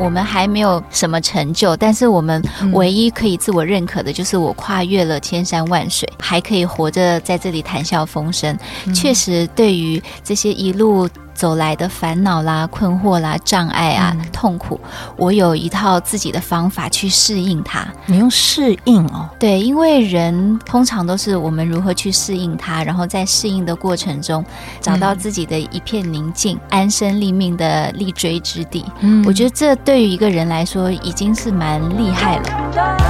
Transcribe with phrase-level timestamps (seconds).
[0.00, 8.56] 我们还没有什么成就，但是我们唯一可以自我认可的就是我跨越了千山万水，还可以活着在这里谈笑风生。
[8.94, 11.08] 确实，对于这些一路。
[11.38, 14.80] 走来的烦恼啦、困惑啦、障碍啊、嗯、痛苦，
[15.16, 17.86] 我有一套自己的方法去适应它。
[18.06, 19.28] 你用适应哦？
[19.38, 24.44] 对，因为人通常都是我们如何去适应它，然后在适应的过程中
[24.80, 28.84] 找到自己的一片宁静、嗯、安身立命的立锥之地。
[28.98, 33.07] 嗯，我觉得这对于一个人来说已经是蛮厉害了。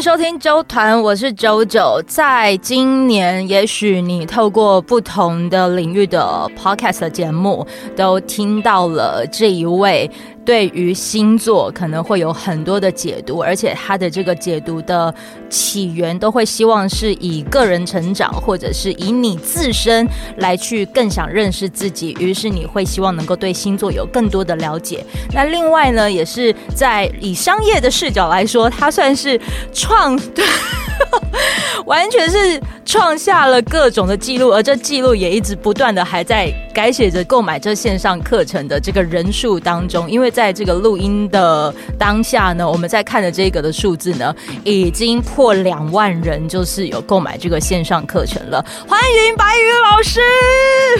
[0.00, 2.00] 收听周团，我是九九。
[2.06, 7.66] 在今年，也许你透过不同的领域的 podcast 节目，
[7.96, 10.08] 都听到了这一位。
[10.48, 15.14] 对于星座可能会有很多的解读，而且他的这个解读的
[15.50, 25.04] 起源都会希望是以个人成长，或者是以你自身来去更想认识自己，于是你会希望能够对星座有更多的了解。
[25.34, 29.38] 那另外呢，也是在以商业的视角来说，他算是
[29.74, 30.18] 创。
[31.86, 40.10] 完全是创下了各种的记录，而这记录也一直不断的还在改写着购买这线上课程的这个人数当中。
[40.10, 48.64] 因为在这个录音的当下呢，我们在看的这个的数字呢，已经破两万人，就是有购买这个线上课程了。
[48.88, 50.20] 欢迎白宇老师，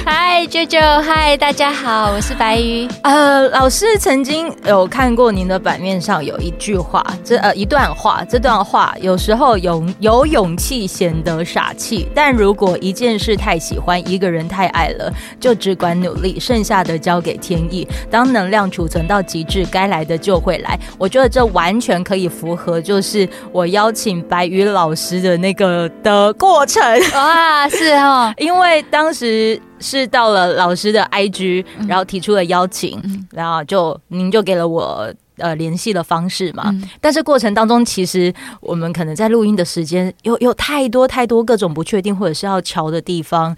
[0.04, 2.86] 嗨，啾啾，嗨，大家好，我是白宇。
[3.02, 9.82] 呃，老师曾经有看过您的版面上有一句话，这呃一段话，这段话有时候有。
[10.00, 17.86] 有勇气显得傻气，但如果一件事太喜欢，一个人太爱了，就只管努力，剩下的交给天意。
[18.10, 20.78] 当能量储存到极致，该来的就会来。
[20.98, 26.82] 我觉得这完全可以符合，就是我邀请白宇老师的那个的过程。
[27.14, 35.08] 哇，是哦， 因为当时是到了老师的 IG，然后提出了邀请，嗯、然后就您就给了我。
[35.38, 43.56] 呃，联系的方式嘛，嗯，但是过程当中，其实我们可能在录音的时间有有太多太多各种不确定，或者是要瞧的地方。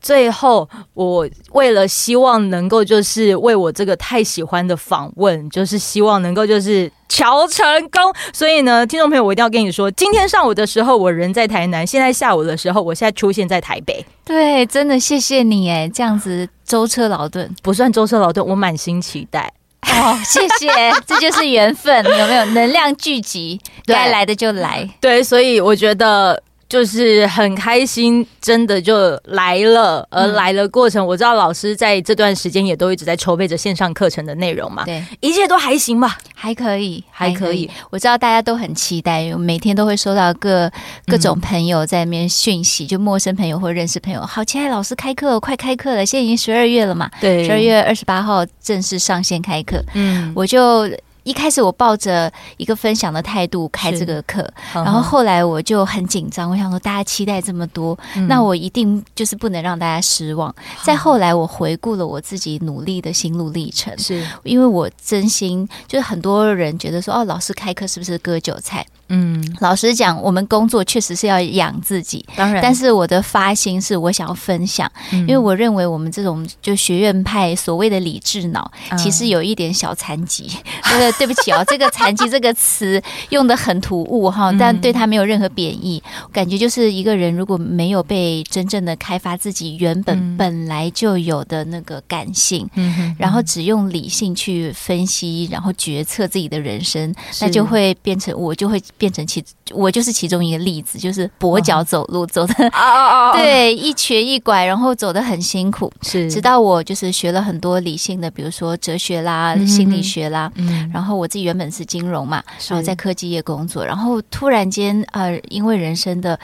[0.00, 8.12] 最后，我为了希望能够就是为我这个太喜欢的访问，就是希望能够就是瞧成功。
[8.32, 14.04] 所以呢，听众朋友，我一定要跟你说，今天上午的时候我人在台南，现在下午的时候，我现在出现在台北。
[14.24, 19.52] 对，真的谢谢你哎，这样子舟车劳顿不算舟车劳顿，我满心期待。
[19.88, 20.68] 哦，谢谢，
[21.06, 22.44] 这就是缘分，有没有？
[22.46, 24.88] 能量聚集，该来的就来。
[25.00, 26.42] 对，所以我觉得。
[26.72, 30.08] 就是很开心，真的就来了。
[30.10, 34.82] 而来的过程，我知道老师在这段时间也都一直在筹备着线上课程的内容嘛。
[34.86, 36.16] 对，一切都还行吧？
[36.34, 37.70] 还可以，还可以。
[37.90, 40.72] 我知道大家都很期待，每天都会收到各
[41.06, 46.06] 各种朋友在那边讯息，就陌生朋友或认识朋友，好期待老师开课，快开课了！
[46.06, 47.10] 现在已经十二月了嘛？
[47.20, 49.84] 对，十二月二十八号正式上线开课。
[49.92, 50.88] 嗯，我就。
[51.24, 60.54] 一开始我抱着一个分享的态度开这个课，然后后来我就很紧张，我想说大家期待这么多，嗯，那我一定就是不能让大家失望。
[60.82, 64.26] 再后来我回顾了我自己努力的心路历程，是。
[64.42, 68.86] 因为我真心就是很多人觉得说哦，老师开课是不是割韭菜？
[69.14, 72.62] 嗯，老实讲，我们工作确实是要养自己，当然。
[72.62, 80.50] 但是我的发心是我想要分享，嗯，因为我认为我们这种就学院派所谓的理智脑，其实有一点小残疾。
[80.90, 86.02] 这个对不起哦， 这个残疾这个词用的很突兀哈，但对他没有任何贬义。
[86.32, 98.82] 感觉就是一个人如果没有被真正的开发自己原本本来就有的那个感性，嗯，然后只用理性去分析，然后决策自己的人生，那就会变成我就会。
[99.02, 102.54] 变成其我就是其中一个例子，就是跛脚走路走的
[103.34, 105.92] 对，一瘸一拐，然后走得很辛苦。
[106.02, 110.48] 是，直到我就是学了很多理性的，比如说哲学啦、心理学啦。
[110.54, 116.38] 嗯，然后我自己原本是金融嘛，然后在科技业工作，然后突然间呃，因为人生的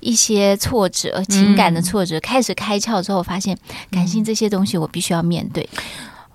[0.00, 3.56] 一些挫折、情感的挫折，开始开窍之后，发现
[3.88, 5.68] 感性这些东西我必须要面对。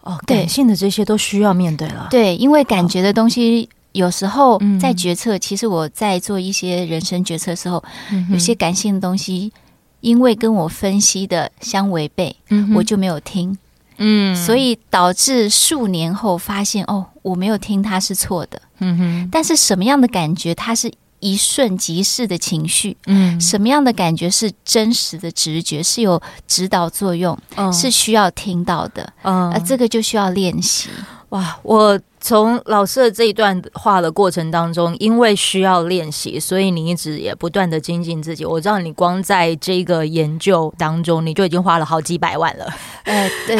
[0.03, 2.07] 哦，感性的这些都需要面对了。
[2.09, 3.67] 对，因为感觉的东西。
[3.95, 7.81] 有时候在决策，其实我在做一些人生决策的时候，
[8.29, 9.53] 有些感性的东西，
[10.01, 12.35] 因为跟我分析的相违背，
[12.75, 13.57] 我就没有听。
[13.97, 18.61] 嗯，所以导致数年后发现，哦，我没有听，他是错的。
[18.79, 19.29] 嗯哼。
[19.31, 22.97] 但是什么样的感觉，它是一瞬即逝的情绪。
[23.05, 23.39] 嗯。
[23.39, 27.37] 什么样的感觉是真实的直觉，是有指导作用，
[27.71, 29.13] 是需要听到的。
[29.21, 29.49] 嗯。
[29.53, 30.89] 而这个就需要练习。
[31.29, 31.97] 哇，我。
[32.25, 38.43] 从老师的这一段话的过程当中，因为需要练习，所以你一直也不断的精进自己。
[38.43, 42.65] 我知道你光在这个研究当中，你就已经花了好几百万了。
[43.03, 43.55] 呃，对，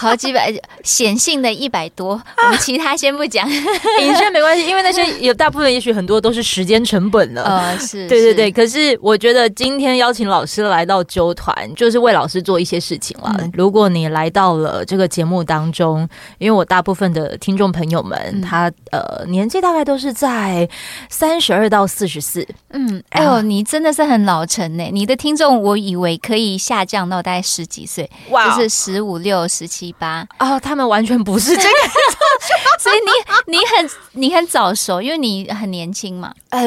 [0.00, 0.50] 好几百，
[0.82, 7.42] 显性的一百多，我们其他先不讲， 影像没关系，因为那些有大部分，也许很多都是时间成本了。
[7.42, 8.50] 呃，是对对对。
[8.50, 13.36] 可是我觉得今天邀请老师来到啾团，就是为老师做一些事情了。
[13.40, 16.08] 嗯、如果你来到了这个节目当中，
[16.38, 20.68] 因为我大部分的听众朋友们，嗯、他呃年纪大概都是在
[21.10, 22.46] 三十二到四十四。
[22.70, 24.88] 嗯，哎呦，你真的是很老成呢。
[24.92, 30.24] 你的听众，我以为可以下降到大概十几岁，哇，就是十五六、十七八。
[30.38, 31.68] 哦，他们完全不是这个，
[32.78, 36.32] 所以你你很你很早熟，因为你很年轻嘛。
[36.50, 36.62] 呃，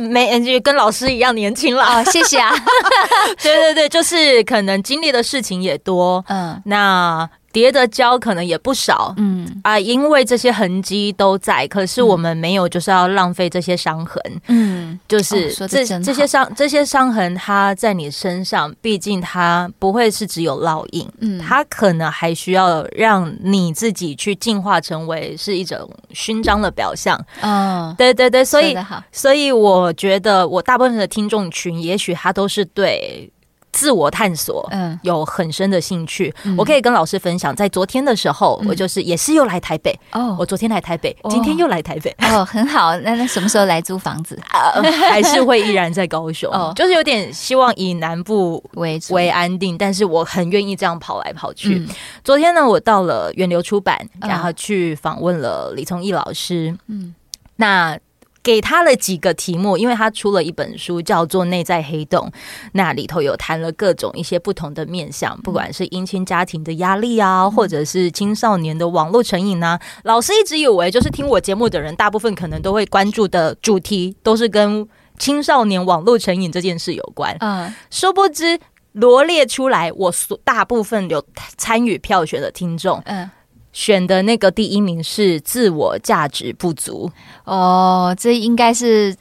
[0.00, 1.84] 没，就跟老师一样年轻了。
[1.84, 2.50] 哦，谢谢啊。
[3.42, 6.24] 对对对，就是可能经历的事情也多。
[6.28, 7.28] 嗯，那。
[7.52, 9.60] 跌的胶可能也不少，嗯。
[9.62, 28.76] 啊，因为这些痕迹都在，可是我们没有就是要浪费这些伤痕，嗯，就是这这些伤这些伤痕，它在你身上，毕竟它不会是只有烙印，嗯，它可能还需要让你自己去进化成为是一种勋章的表象，嗯，对对对，所以
[29.12, 33.30] 所以我觉得我大部分的听众群，也许他都是对。
[33.72, 36.34] 自我探索，嗯，有很深的兴趣。
[36.44, 40.36] 嗯、我可以跟老师分享，在昨天的时候，嗯、我就是也是又来台北哦。
[40.38, 42.96] 我昨天来台北，哦、今天又来台北哦，很好。
[42.98, 44.38] 那那什么时候来租房子？
[44.52, 46.52] 呃、 还是会依然在高雄？
[46.52, 51.76] 哦，就是有点希望以南部为为安定，但是我很愿意这样跑来跑去。
[51.76, 51.88] 嗯、
[52.24, 56.76] 昨天呢，我到了源流出版，然后去访问了李从义老师。
[56.88, 57.14] 嗯，
[57.56, 57.98] 那。
[58.42, 62.26] 给他了几个题目，因为他出了一本书，叫做《内在黑洞》，
[62.72, 69.78] 那里头有谈了各种一些不同的面向，不管是姻亲家庭的压力啊，或者是青少年的网络成瘾啊。
[70.04, 74.88] 老师一直以为，就是听我节目的人，大部分可能都会关注的主题，都是跟
[75.18, 77.36] 青少年网络成瘾这件事有关。
[77.40, 78.58] 嗯，殊不知
[78.92, 81.22] 罗列出来，我所大部分有
[81.58, 83.30] 参与票选的听众，嗯。
[83.72, 87.10] 选的那个第一名是自我价值不足
[87.44, 89.14] 哦，这应该是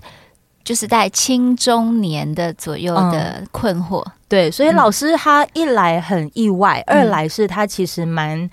[0.64, 4.02] 就是在青中年的左右的困惑。
[4.04, 8.50] 嗯、对，所以老师他一来很意外，嗯、二来是他其实蛮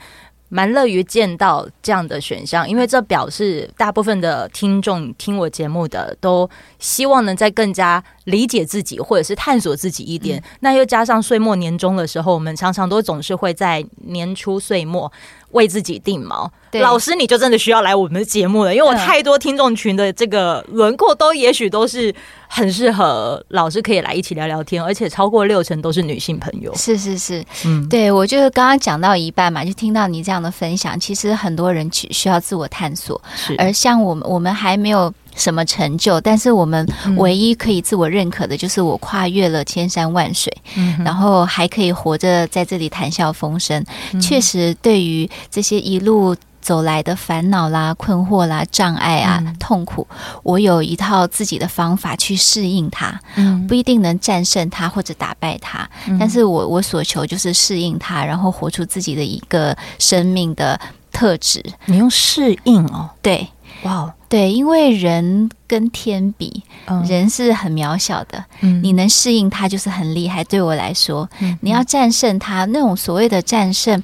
[0.49, 10.39] 蛮乐于见到这样的选项，因为这表示大部分的听众听我节目的都希望能再更加理解自己，或者是探索自己一点。
[10.39, 15.11] 嗯、那又加上岁末年终的时候，我们常常都总是会在年初岁末。
[15.53, 16.81] 为自己定锚，对。
[16.81, 22.15] 老师你就真的需要来我们的节目了，因为我太多听众群的这个轮廓都也许都是
[22.49, 26.75] 很适合老师可以来一起聊聊天，而且超过六成都是女性朋友。
[26.75, 33.55] 是是是，嗯，对我就是刚刚讲到一半嘛，就听到你这样的分享，其实很多人需需要自我探索，是。
[33.59, 36.85] 而像我们我们还没有什么成就，但是我们
[37.17, 43.85] 唯一可以自我认可的，就是我跨越了千山万水，嗯、然后还可以活着在这里谈笑风生。
[44.13, 50.07] 嗯、确实，对于这些一路走来的烦恼啦、困惑啦、障碍啊、嗯、痛苦，
[50.43, 53.21] 我有一套自己的方法去适应它。
[53.37, 60.81] 嗯，不一定能战胜它或者打败它，嗯、但是我我所求就是适应它，然后活出自己的一个生命的
[61.13, 61.63] 特质。
[61.85, 63.47] 你用适应哦，对。
[63.83, 68.45] 哇对，因为人跟天比，嗯、人是很渺小的。
[68.61, 70.43] 嗯，你能适应它就是很厉害。
[70.45, 74.03] 对我来说，嗯、你要战胜它，那种所谓的战胜，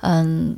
[0.00, 0.56] 嗯。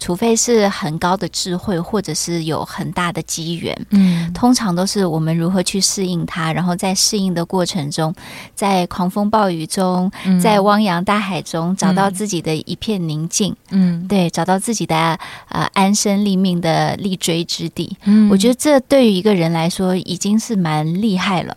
[0.00, 8.12] 除非是很高的智慧，或者是有很大的机缘，嗯，通常都是我们如何去适应它，然后在适应的过程中，
[8.54, 14.96] 在狂风暴雨中，嗯、在汪洋大海中，找到自己的一片宁静，嗯，对，找到自己的
[15.48, 21.54] 呃安身立命的立锥之地，嗯，我觉得这对于一个人来说已经是蛮厉害了。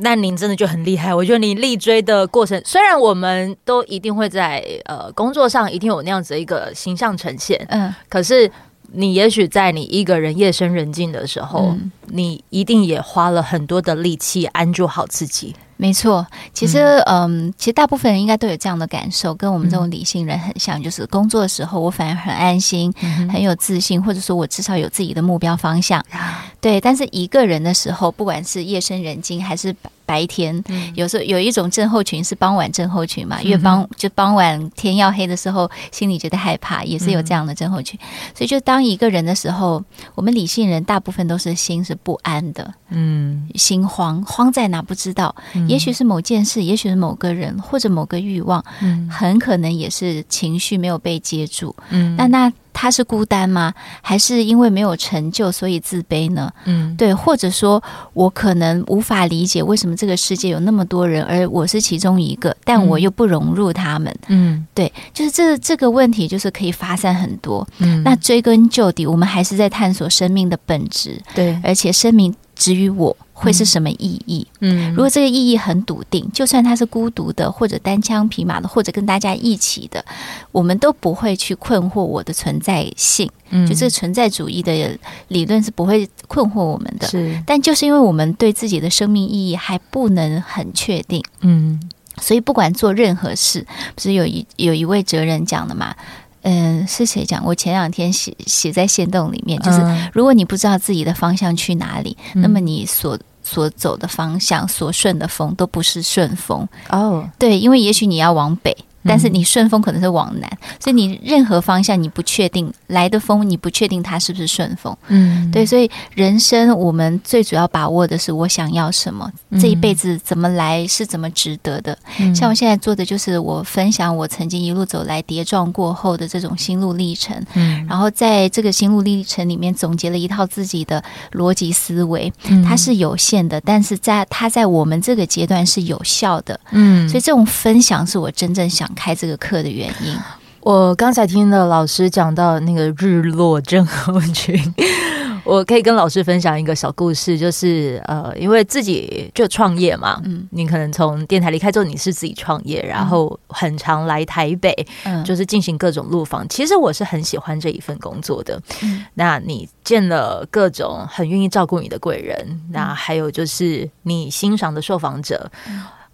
[0.00, 8.50] 那您真的就很厉害，我觉得你力追的过程，虽然我们都一定会在呃工作上一定有那样子的一个形象呈现，嗯，可是
[8.92, 15.54] 你也许在你一个人夜深人静的时候，嗯、你一定也花了很多的力气安住好自己。
[15.76, 26.20] 没错，其实，嗯，嗯，其实大部分人应该都有这样的感受，跟我们这种理性人很像，嗯、就是工作的时候我反而很安心，嗯、很有自信，或者说我至少有自己的目标方向，嗯、
[26.60, 26.78] 对。
[26.78, 29.74] 但是一个人的时候，不管是夜深人静还是
[30.04, 37.98] 白天，嗯、有时候有一种症候群是傍晚症候群嘛，越傍、嗯、哼就傍晚天要黑的时候，心里觉得害怕，也是有这样的症候群。
[38.02, 39.82] 嗯、所以，就当一个人的时候，
[40.14, 45.34] 我们理性人大部分都是心是不安的，嗯，心慌，慌在哪不知道。
[45.54, 45.68] 嗯。
[45.68, 53.72] 也许是某件事，也许是某个人，或者某个欲望，嗯，很可能也是情绪没有被接住，嗯，那那他是孤单吗？
[54.00, 56.50] 还是因为没有成就所以自卑呢？
[56.64, 64.14] 嗯，对，或者说我可能无法理解为什么这个世界有那么多人，而我是其中一个，但我又不融入他们。
[64.28, 67.66] 嗯，对，就是这这个问题，就是可以发散很多。
[67.78, 71.20] 嗯，那追根究底，我们还是在探索生命的本质。
[71.34, 73.16] 对，而且生命之于我。
[73.40, 74.46] 会是什么意义？
[74.60, 80.04] 嗯，如果这个意义很笃定，就算他是孤独的，或者单枪匹马的，或者跟大家一起的，
[80.52, 83.30] 我们都不会去困惑我的存在性。
[83.48, 87.08] 嗯，就这个存在主义的理论是不会困惑我们的。
[87.08, 91.80] 是，但就是因为我们对自己的生命意义还不能很确定，嗯，
[92.20, 95.96] 所以不管做任何事，不是有一有一位哲人讲的嘛？
[96.42, 97.44] 嗯，是谁讲？
[97.44, 99.78] 我前两天写写在线洞里面，就是
[100.14, 103.18] 如果你不知道自己的方向去哪里，嗯，那么你所
[103.50, 107.28] 所走的方向，所顺的风都不是顺风哦。
[107.36, 108.76] 对，因为也许你要往北。
[109.04, 114.94] 但是你顺风可能是往南，所以你任何方向你不确定来的风，你不确定它是不是顺风。
[115.08, 119.30] 嗯，对，所以人生我们最主要把握的是我想要什么，
[119.60, 121.96] 这一辈子怎么来是怎么值得的。
[122.34, 127.36] 像我现在做的就是我分享我曾经一路走来跌撞过后的这种心路历程。
[127.54, 131.02] 嗯，然后在这个心路历程里面总结了一套自己的
[131.32, 132.32] 逻辑思维，
[132.64, 136.58] 它是有限的，但是在它在我们这个阶段是有效的。
[136.72, 140.16] 嗯，所以这种分享是我真正想开这个课的原因，
[140.60, 144.54] 我刚才听了老师讲到那个日落症候群，
[145.42, 156.46] 我可以跟老师分享一个小故事，就是呃，因为自己就创业嘛，嗯，你可能从电台离开之后，你是自己创业，然后很常来台北，嗯，就是进行各种路访。
[156.48, 165.50] 其实我是很喜欢这一份工作的，嗯，那你见了各种很愿意照顾你的贵人，那还有就是你欣赏的受访者，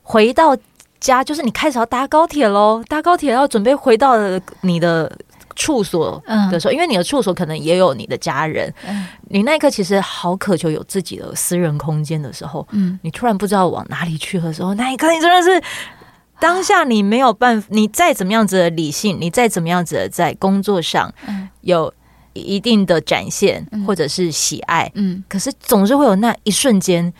[0.02, 0.56] 回到。
[1.00, 4.14] 家就是你开始要搭高铁喽，搭高铁要准备回到
[4.62, 5.10] 你的
[5.54, 15.62] 处所的时候，嗯、因为你的处所可能也有你的家人，嗯、你那一刻其实好渴求有自己的私人空间的时候，嗯，你突然不知道往哪里去的时候，那一刻你真的是
[16.40, 21.12] 当下你没有办法，你再怎么样子的理性，你再怎么样子的在工作上
[21.60, 21.92] 有
[22.34, 27.12] 一定的展现或者是喜爱，嗯，可是总是会有那一瞬间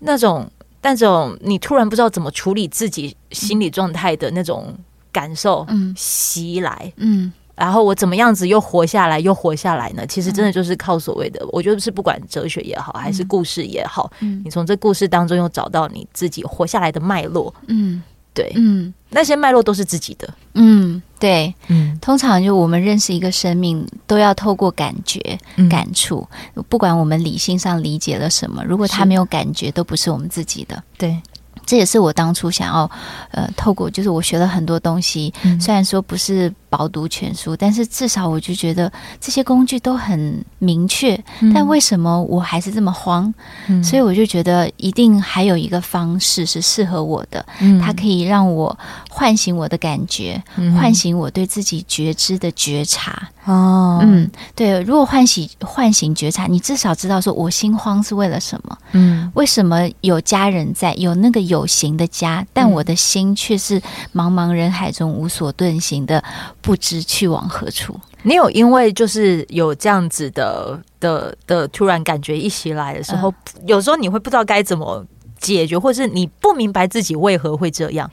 [0.00, 0.50] 那种。
[0.80, 4.74] 但这种你突然不知道怎么处理自己心理状态的那种
[5.12, 10.06] 感受，嗯，袭来，嗯，然后我怎么样子又活下来，又活下来呢？
[10.06, 18.02] 其实真的就是靠所谓的，我觉得是不管哲学也好，还是故事也好，嗯，你从这故事当中又找到你自己活下来的脉络，嗯。
[18.32, 26.26] 对，嗯，那些脉络都是自己的，嗯，对，嗯，通常就我们认识一个生命，都要透过感觉、嗯、感触，
[26.68, 31.20] 不管我们理性上理解了什么，如果他没有感觉，都不是我们自己的，对。
[31.66, 32.90] 这也是我当初想要，
[33.30, 41.14] 呃，透过就是我学了很多东西，嗯、虽然说不是饱读全书，但是至少我就觉得这些工具都很明确。
[41.40, 43.32] 嗯、但为什么我还是这么慌？
[43.68, 48.76] 嗯、所以我就觉得一定还有一个方式是适合我的，嗯、它可以让我
[49.08, 53.28] 唤醒我的感觉，嗯、唤醒我对自己觉知的觉察。
[53.44, 58.78] 哦，嗯，对，如果唤醒唤醒觉察，你至少知道说我心慌是为了什么？
[58.92, 61.60] 嗯，为什么有家人在，有那个有。
[61.60, 63.78] 有形的家，但我的心却是
[64.14, 66.24] 茫茫人海中无所遁形的，
[66.60, 67.98] 不知去往何处。
[68.22, 75.04] 你有因为就是有这样子的的的突然感觉一袭来的时候，嗯、有时候你会不知道该怎么
[75.38, 78.10] 解决，或是你不明白自己为何会这样，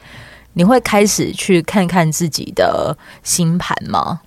[0.54, 4.22] 你会开始去看看自己的星盘吗？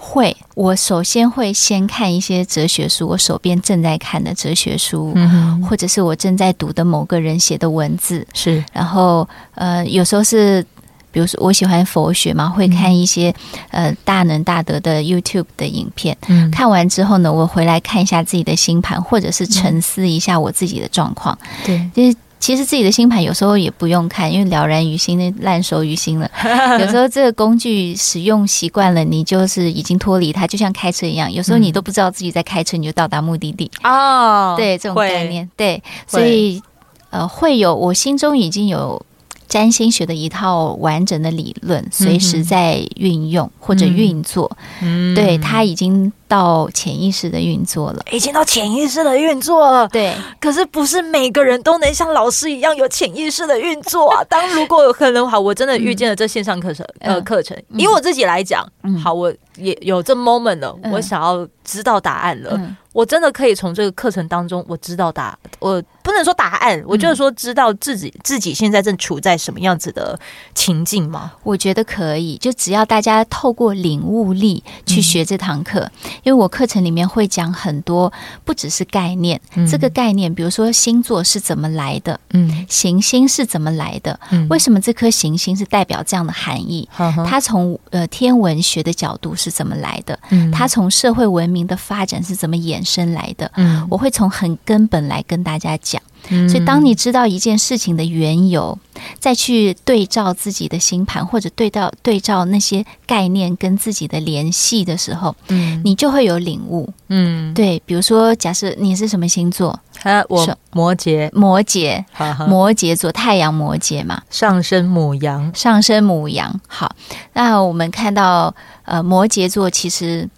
[0.00, 8.64] 会，我首先会先看一些哲学书，我手边正在看的哲学书，嗯、或者是我正在读的某个人写的文字，是。
[8.72, 10.64] 然后，呃，有时候是，
[11.10, 13.34] 比如说我喜欢佛学嘛，会看一些、
[13.70, 16.16] 嗯、呃大能大德的 YouTube 的影片。
[16.28, 21.38] 嗯，看完之后呢，我回来看一下自己的星盘，或者是沉思一下我自己的状况。
[21.64, 22.16] 对，就是。
[22.40, 26.30] 其实自己的星盘有时候也不用看，因为了然于心，那烂熟于心了。
[26.78, 31.30] 有时候这个工具使用习惯了，你就是已经脱离它，就像开车一样。
[31.30, 34.54] 有时候你都不知道自己在开车，你就到达目的地哦。
[34.56, 36.62] 对，这种概念，对，所以
[37.10, 39.04] 呃，会有我心中已经有
[39.48, 44.56] 占星学的一套完整的理论，随时在运用或者运作。
[44.82, 46.12] 嗯，对，它已经。
[46.28, 49.88] 到潜意识的运作了，已经到潜意识的运作了。
[49.88, 54.22] 对，可是不是每个人都能像老师一样有潜意识的运作啊。
[54.28, 62.50] 当如果有可能好，我真的遇见了这线上课程，嗯、呃，课程，以我自己来讲，嗯、好，我也有这 moment 了，嗯、我想要知道答案了。
[62.54, 62.76] 嗯。
[62.94, 70.18] 我真的可以从这个课程当中，我知道答，我不能说答案，我就是说知道自己自己现在正处在什么样子的
[70.52, 71.32] 情境吗？
[71.44, 78.12] 我觉得可以，就只要大家透过领悟力去学这堂课，嗯、因为我课程里面会讲很多，
[78.44, 86.88] 不只是概念，嗯、这个概念，比如说星座是怎么来的，嗯，行星是怎么来的，嗯，为什么这颗行星是代表这样的含义？
[86.98, 90.18] 嗯、它从呃天文学的角度是怎么来的？
[90.30, 92.78] 嗯，它从社会文明的发展是怎么衍？
[92.88, 98.78] 生来的，嗯，我会从很根本来跟大家讲，嗯，所以当你知道一件事情的缘由，
[99.18, 109.78] 再去对照自己的星盘，或者对照对照那些概念跟自己的联系的时候，嗯，你就会有领悟，嗯，对，比如说，假设你是什么星座？
[110.02, 112.04] 啊，我摩羯，摩羯，
[112.46, 116.60] 摩羯座，太阳摩羯嘛，上升母羊，上升母羊。
[116.68, 116.94] 好，
[117.32, 120.28] 那我们看到，呃，摩羯座其实。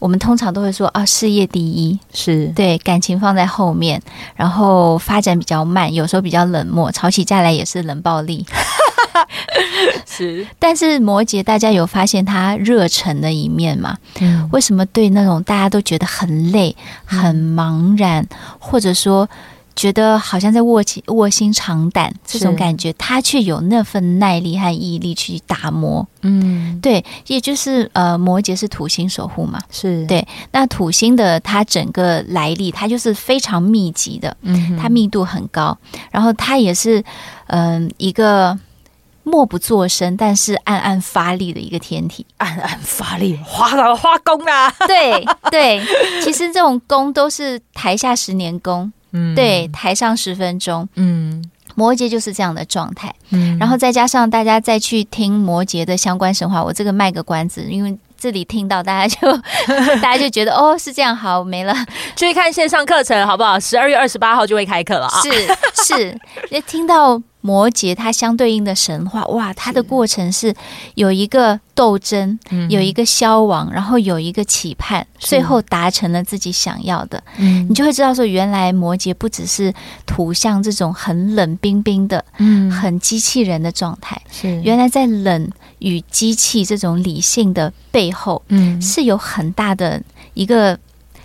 [0.00, 4.02] 我们通常都会说啊，事业第一是对，感情放在后面，
[4.34, 8.44] 然后发展比较慢，有时候比较冷漠，吵起架来也是冷暴力。
[10.06, 13.96] 是，但是摩羯，大家有发现他热忱的一面吗？
[14.20, 18.28] 嗯，为什么对那种大家都觉得很累、很茫然，嗯、
[18.58, 19.28] 或者说？
[19.76, 26.06] 觉得好像在卧起卧薪尝胆这种感觉，他却有那份耐力和毅力去打磨。
[26.22, 30.26] 嗯，对，也就是呃，摩羯是土星守护嘛，是对。
[30.52, 35.76] 那土星的它整个来历，它就是非常密集的，嗯，它密度很高，
[36.10, 37.02] 然后它也是
[37.46, 38.58] 嗯、呃、一个
[39.22, 44.70] 默不作声，但是暗暗发力的一个天体，暗暗发力，花了花功啊。
[44.86, 45.80] 对对，
[46.22, 48.92] 其实这种功都是台下十年功。
[49.12, 59.36] 嗯，对，台上十分钟，嗯，摩羯就是这样的状态，嗯，然后再加上大家再去听摩羯的相关神话，我这个卖个关子，因为这里听到大家就
[60.00, 61.74] 大家就觉得哦是这样，好没了，
[62.14, 63.58] 去看线上课程好不好？
[63.58, 67.20] 十二月二十八号就会开课了啊，是是，也听到。
[67.42, 70.54] 摩羯它相对应的神话，哇，它的过程是
[70.94, 77.22] 有一个斗争，是有一个消亡，然后有一个期盼，最后达成了自己想要的。
[77.38, 79.72] 嗯，你就会知道说，原来摩羯不只是
[80.04, 84.60] 图像这种很冷冰冰的，嗯，很机器人的状态，是。
[84.60, 85.50] 原来在冷
[85.80, 90.00] 与机器这种理性的背后，嗯，是有很大的
[90.34, 90.78] 一个。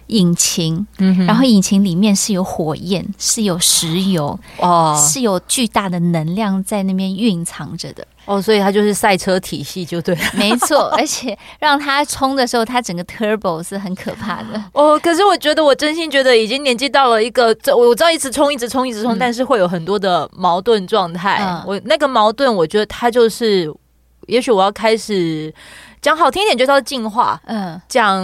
[0.10, 8.06] 引擎，嗯然后引擎里面是有火焰，是有石油，哦，是有巨大的能量在那边蕴藏着的。
[8.26, 10.90] 哦，所以它就是赛车体系，就对了， 没错。
[10.96, 14.64] 而且让它冲的时候，它整个 turbo 是很可怕的。
[14.74, 21.40] 哦，可是我觉得，我真心觉得已经年纪到了一个，我我知道一直冲，一直冲，一直冲，嗯、但是会有很多的矛盾状态。
[21.44, 23.74] 嗯、我那个矛盾，我觉得它就是，
[24.28, 25.54] 也许我要开始。
[26.02, 28.24] 讲好听一点就叫进化，嗯，讲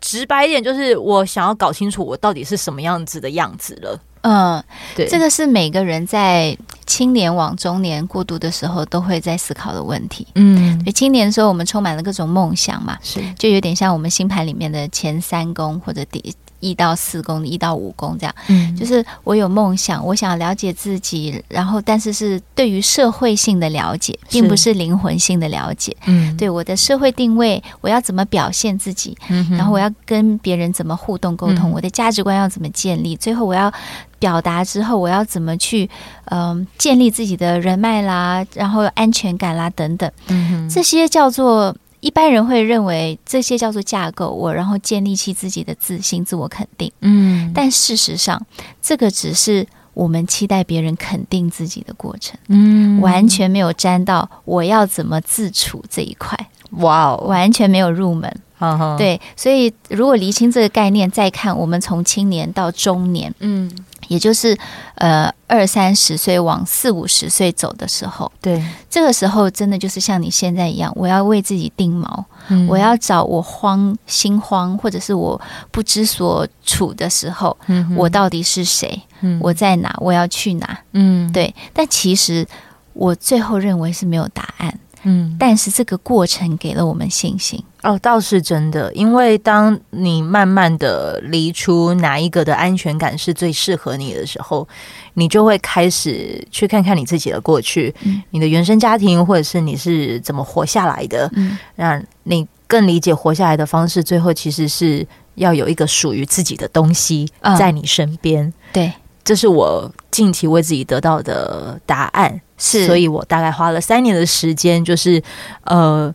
[0.00, 4.64] 直白一点就是我想要搞清楚我到底是什么样子的样子了，嗯，
[4.96, 16.34] 对，这个是每个人在青年往中年过渡的时候都会在思考的问题，嗯，对，青年的时候我们充满了各种梦想嘛，是，就有点像我们星盘里面的前三宫或者第。
[16.60, 33.72] 一到四宫，一到五宫，这样，嗯，就是我有梦想，我想了解自己，然后但是是对于社会性的了解，并不是灵魂性的了解，嗯，对我的社会定位，我要怎么表现自己，嗯，然后我要跟别人怎么互动沟通，嗯，我的价值观要怎么建立，最后我要
[34.18, 35.88] 表达之后，我要怎么去，
[36.26, 41.74] 嗯，呃，建立自己的人脉啦，然后安全感啦等等，嗯，这些叫做。
[42.00, 46.90] 一般人会认为这些叫做架构，我然后建立起自己的自信、自我肯定。
[47.00, 48.44] 嗯，但事实上，
[48.80, 52.38] 这个只是我们期待别人肯定自己的过程。
[52.48, 56.38] 嗯，完全没有沾到我要怎么自处这一块。
[56.72, 58.34] 哇哦，完全没有入门。
[58.58, 63.70] 呵呵对，所以如果厘清这个概念，再看我们从青年到中年，嗯。
[64.10, 64.58] 也就是，
[64.96, 79.00] 呃，二三十岁往四五十岁走的时候，对，这个时候真的就是像你现在一样，我要为自己定锚，嗯、我要找我慌心慌，或者是我不知所处的时候，嗯、我到底是谁？
[79.20, 79.94] 嗯、我在哪？
[80.00, 80.80] 我要去哪？
[80.90, 81.54] 嗯，对。
[81.72, 82.44] 但其实
[82.92, 84.76] 我最后认为是没有答案。
[85.04, 88.92] 嗯，但是这个过程给了我们信心哦，倒是真的。
[88.92, 94.66] 因为当你慢慢的离出哪一个的安全感是最适合你的时候，
[95.14, 104.04] 你就会开始去看看你自己的过去，嗯、你的原生家庭，或者是你是怎么活下来的，嗯，让你更理解活下来的方式。
[104.04, 108.44] 最后其实是要有一个属于自己的东西在你身边。
[108.44, 108.92] 嗯、对，
[109.24, 112.40] 这是我近期为自己得到的答案。
[112.62, 115.22] 是，所以我大概花了三年的时间，就是
[115.64, 116.14] 呃，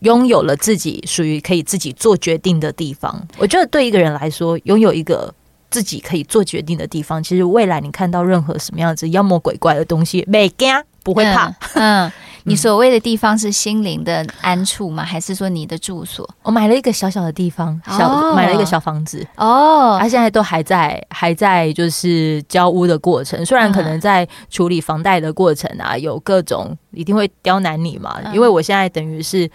[0.00, 3.26] 拥有了自己属于可以自己做决定的地方。
[3.38, 5.32] 我觉得对一个人来说，拥有一个
[5.70, 10.68] 自己可以做决定的地方，其实未来你看到任何什么样子妖魔鬼怪的东西，没惊，
[11.02, 11.48] 不会怕。
[11.74, 12.06] 嗯。
[12.06, 12.12] 嗯
[12.44, 15.04] 你所谓的地方是心灵的安处吗？
[15.04, 16.26] 还是说你的住所？
[16.42, 18.34] 我买了一个小小的地方，小、oh.
[18.34, 20.10] 买了一个小房子哦，他、oh.
[20.10, 29.48] 现在都还在还在就是交屋的过程，虽然可能在处理房贷的过程啊，有各种一定会刁难你嘛，因为我现在等于是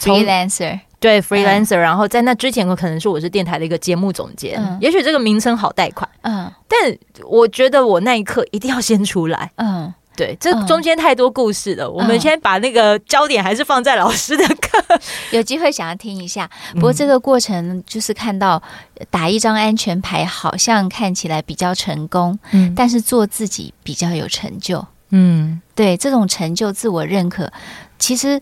[0.00, 9.92] freelancer，对 freelancer，然后在那之前我可能是我是电台的一个节目总监，嗯、也许这个名称好贷款，嗯，但我觉得我那一刻一定要先出来，嗯。
[10.16, 11.86] 对，这中间太多故事了。
[11.86, 15.00] 嗯、我们先把那个焦点还是放在老师的课，嗯、
[15.32, 16.50] 有机会想要听一下。
[16.74, 18.62] 不过这个过程就是看到
[19.08, 27.50] 打一张安全牌，好像看起来比较成功，嗯，但是做自己比较有成就，嗯，对，这种成就、自我认可，
[27.98, 28.38] 其实。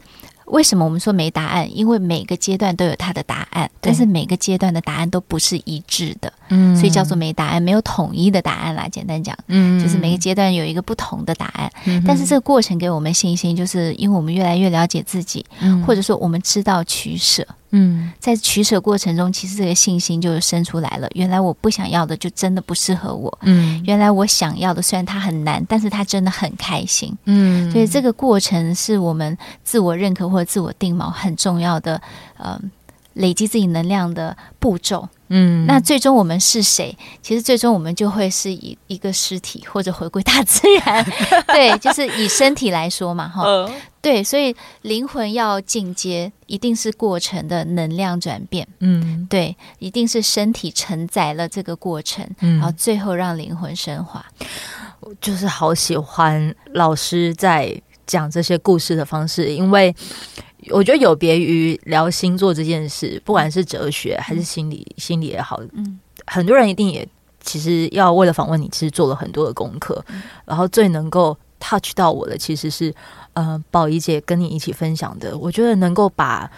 [0.50, 1.76] 为什么我们说没答案？
[1.76, 8.88] 因为每个阶段都有它的答案，但是每个阶段的答案都不是一致的，嗯，所以叫做没答案，没有统一的答案啦。
[8.88, 17.46] 简单讲，嗯，就是每个阶段有一个不同的答案，嗯，但是这个过程给我们信心，就是因为我们越来越了解自己，嗯，或者说我们知道取舍。
[17.70, 21.08] 嗯，在取舍过程中，其实这个信心就生出来了。
[21.14, 23.38] 原来我不想要的，就真的不适合我。
[23.42, 27.16] 嗯，原来我想要的，虽然它很难，但是它真的很开心。
[27.24, 32.00] 嗯，所以这个过程是我们自我认可或者自我定锚很重要的，
[32.38, 32.58] 呃，
[33.14, 35.08] 累积自己能量的步骤。
[35.28, 36.96] 嗯，那最终我们是谁？
[37.22, 41.04] 其实最终我们就会是以一个尸体，或者回归大自然。
[41.48, 43.44] 对，就是以身体来说嘛，哈。
[44.00, 48.66] 对，所以灵魂要进阶，一定是过程的能量转变。
[48.78, 54.24] 嗯，对，一定是身体承载了这个过程，嗯，然后最后让灵魂升华。
[55.00, 59.94] 我就是好喜欢老师在讲这些故事的方式，因为。
[60.70, 67.06] 我觉得有别于聊星座这件事，不管是哲学还是心理，嗯、心理也好，嗯，很多人一定也
[67.40, 72.94] 其实要为了访问你，其实做了很多的功课，嗯、然后最能够 touch 到我的，其实是
[73.34, 75.36] 呃，宝仪姐跟你一起分享的。
[75.38, 76.50] 我觉得能够把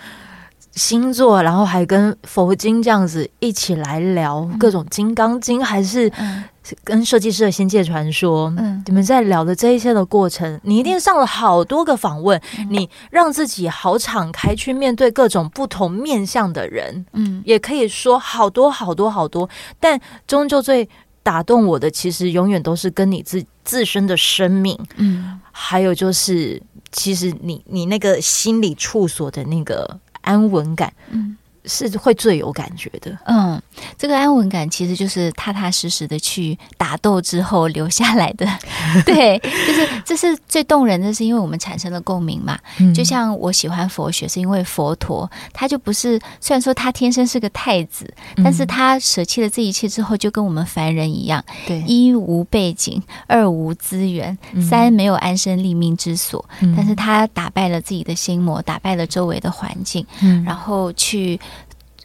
[0.80, 6.10] 星座，然后还跟佛经这样子一起来聊各种《金刚经》，还是。
[6.16, 6.44] 嗯。
[6.84, 19.48] 跟设计师的仙界传说，嗯，你们在聊的这一些的过程，你一定上了好多个访问，嗯、你让自己好敞开去面对各种不同面向的人，嗯，也可以说好多好多好多，
[19.80, 20.88] 但终究最
[21.24, 26.62] 打动我的，其实永远都是跟你自自身的生命，嗯，还有就是，
[26.92, 31.36] 其实你你那个心理处所的那个安稳感，嗯。
[31.66, 33.60] 是会最有感觉的，嗯，
[33.98, 38.46] 这个安稳感其实就是踏踏实实的去打斗之后留下来的，
[39.04, 42.58] 对，就是这是最动人的是，因为我们产生了共鸣嘛。
[42.78, 61.38] 嗯、就像我喜欢佛学，是因为佛陀他就不是，虽然说他天生是个太子，嗯、但是他舍弃了这一切之后，就跟我们凡人一样，对，一无背景，二无资源，嗯、三没有安身立命之所，嗯、但是他打败了自己的心魔，打败了周围的环境，嗯、然后去。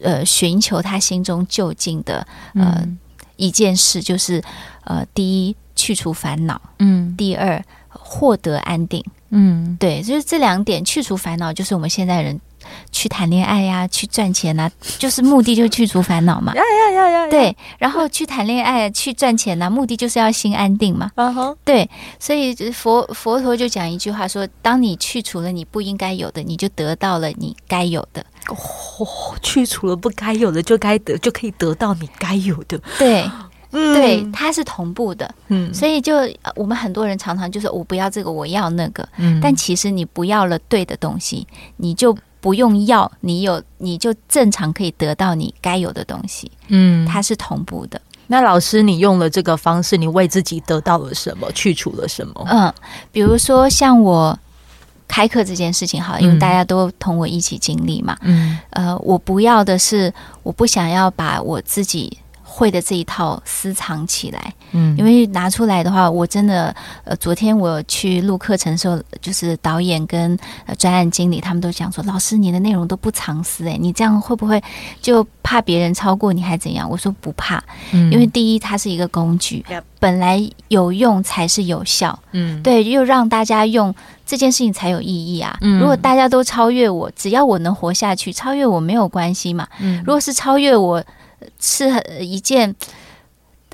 [0.02, 2.98] 呃，寻求他心中就近的呃、嗯、
[3.36, 4.44] 一件事，就是
[4.84, 12.40] 呃，第一去除烦恼，嗯，第二获得安定，嗯，对，就是这两点，去除烦恼，就是我们现在人
[12.92, 28.26] 去谈恋爱呀、啊，去赚钱呐、啊，就是目的就去除烦恼嘛，呀呀呀呀，对，然后去谈恋爱、去赚钱呐、啊，目的就是要心安定嘛，嗯哼，对，所以佛佛陀就讲一句话说，当你去除了你不应该有的，你就得到了你该有的。
[28.48, 28.56] 哦，
[29.42, 32.80] 去除了不该有的，就该得，就可以得到你该有的。
[33.00, 33.28] 对，
[33.72, 35.34] 嗯、对，它是同步的。
[35.48, 36.14] 嗯，所以就
[36.56, 39.08] 我们很多人常常就是我不要这个，我要那个。
[39.18, 46.52] 嗯，但其实你不要了对的东西，你就不用要，你有你就正常可以得到你该有的东西。
[46.68, 48.00] 嗯，它是同步的。
[48.28, 51.52] 那老师，你用了这个方式，你为自己得到了什么？
[51.54, 52.46] 去除了什么？
[52.48, 52.72] 嗯，
[53.12, 54.38] 比如说像我。
[55.08, 58.18] 开课这件事情好，因为大家都同我一起经历嘛。
[58.22, 62.18] 嗯，呃，我不要的是，我不想要把我自己
[62.56, 74.64] 会的这一套私藏起来，嗯，因为拿出来的话，我真的，呃，昨天我去录课程的时候，就是导演跟呃专案经理他们都讲说，老师你的内容都不藏私，诶，你这样会不会
[75.02, 76.90] 就怕别人超过你还怎样？
[76.90, 79.66] 我说不怕，嗯，因为第一它是一个工具，
[80.00, 83.94] 本来有用才是有效，嗯，对，又让大家用
[84.26, 85.58] 这件事情才有意义啊。
[85.60, 89.68] 嗯，如果大家都超越我，只要我能活下去，超越我没有关系嘛。
[89.82, 91.04] 嗯，如果是超越我。
[91.60, 91.86] 是
[92.20, 92.74] 一件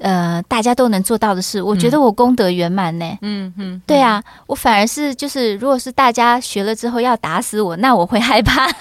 [0.02, 3.18] 呃大家都能做到的事，我觉得我功德圆满呢。
[3.22, 8.66] 嗯嗯，对啊，我反而是就是，如果是大家学了之后要打死我，那我会害怕。
[8.66, 8.72] 哦，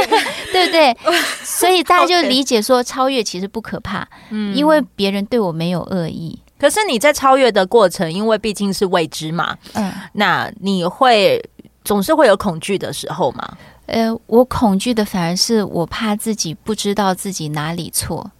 [0.52, 0.96] 对不对？
[1.42, 6.38] 所以大家就理解说，超越其实不可怕，嗯，因为别人对我没有恶意。
[6.58, 11.42] 可是你在超越的过程，因为毕竟是未知嘛，嗯，那你会
[11.84, 13.56] 总是会有恐惧的时候吗？
[13.86, 18.30] 呃，我恐惧的反而是我怕自己不知道自己哪里错，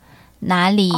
[0.40, 0.90] 哪里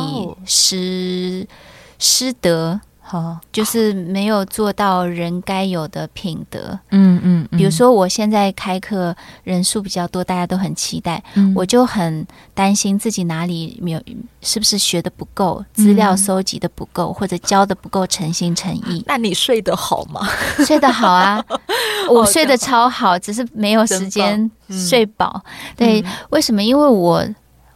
[0.44, 1.56] 失、oh.
[1.98, 6.78] 失德，好，就是没有做到人该有的品德。
[6.90, 14.02] 嗯嗯，比如说我现在开课人数比较多，大家都很期待，嗯、我就很担心自己哪里没有，
[14.42, 19.02] 是不是学的不够，资料搜集的不够，或者教的不够诚心诚意。
[19.08, 20.28] 那你睡得好吗？
[20.66, 21.42] 睡得好啊。
[22.10, 25.42] 我睡得超好，只是没有时间睡饱。
[25.44, 26.62] 嗯、对，为什么？
[26.62, 27.26] 因为我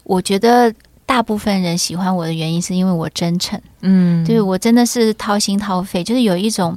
[0.04, 0.70] 我觉得
[1.12, 3.61] 大部分人喜欢我的原因，是因为我真诚。
[3.83, 6.75] 嗯，就是我真的是掏心掏肺，就是有一种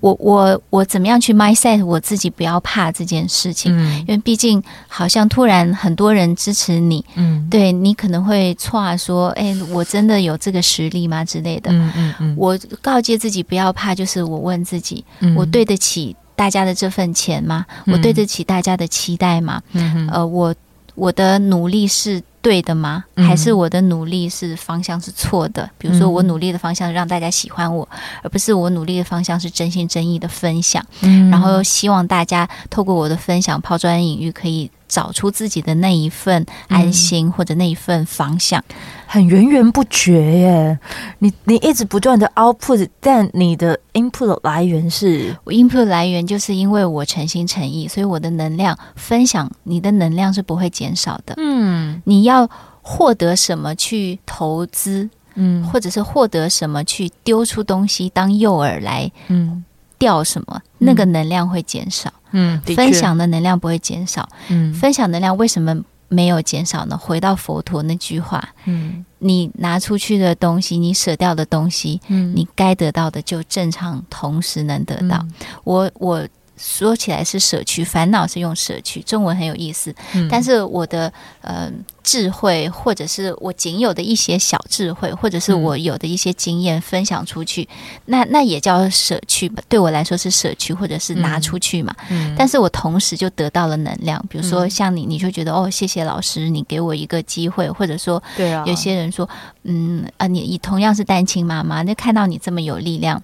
[0.00, 3.72] 我我我怎么样去 mindset 我自己不要怕这件事情。
[3.72, 11.70] 嗯，因为毕竟好像突然很多人支持你，嗯，对你可能会错说，哎，我真的有这个实力吗之类的。
[11.70, 15.04] 嗯嗯嗯，我告诫自己不要怕，就是我问自己，
[15.36, 16.16] 我对得起。
[16.36, 17.64] 大家的这份钱吗？
[17.86, 19.62] 我对得起大家的期待吗？
[19.74, 20.52] 嗯、呃，我
[20.96, 23.02] 我的努力是对的吗？
[23.14, 25.68] 嗯、还是我的努力是方向是错的？
[25.78, 30.84] 比如说，我努力的方向让大家喜欢我，嗯、而不是我努力的方向是真心真意的分享。
[31.00, 38.62] 嗯、然后希望大家透过我的分享，抛砖引玉，可以找出自己的那一份安心，或者那一份方向。
[39.06, 40.78] 很源源不绝耶！
[41.20, 45.36] 你你一直不断的 output，但你的 input 来源是？
[45.44, 51.34] 我 input 来源就是因为我诚心诚意，所以我的能量分享，你的能量是不会减少的。
[51.36, 52.48] 嗯，你要
[52.82, 55.08] 获得什么去投资？
[55.36, 59.10] 嗯，或者是获得什么去丢出东西当诱饵来？
[59.28, 59.64] 嗯，
[60.04, 60.60] 钓什么？
[60.78, 62.12] 那个能量会减少。
[62.32, 64.28] 嗯，分享的能量不会减少。
[64.48, 65.82] 嗯，分享能量为什么？
[66.08, 66.96] 没有减少呢。
[66.96, 75.16] 回到佛陀那句话，嗯，你拿出去的东西，你舍掉的东西，嗯，你该得到的就正常同时能得到。
[75.22, 75.32] 嗯、
[75.64, 76.28] 我我。
[76.56, 79.94] 说起来是舍去，烦恼是用舍去，中文很有意思。
[80.14, 81.70] 嗯、但是我的呃
[82.02, 87.68] 智慧，或者是我仅有的一些小智慧，或者是我有的一些经验分享出去，嗯、
[88.06, 89.62] 那那也叫舍去吧。
[89.68, 91.94] 对我来说是舍去，或者是拿出去嘛。
[92.08, 94.24] 嗯、但是我同时就得到了能量。
[94.30, 99.28] 比如说像你，你就觉得哦，谢谢老师，你给我一个机会，或者说，对啊，有些人说，
[99.64, 103.20] 嗯啊，你你同样是单亲妈妈，那看到你这么有力量，